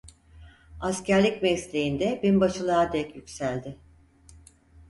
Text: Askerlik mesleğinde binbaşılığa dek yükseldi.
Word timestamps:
Askerlik 0.79 1.41
mesleğinde 1.43 2.19
binbaşılığa 2.23 2.93
dek 2.93 3.15
yükseldi. 3.15 3.77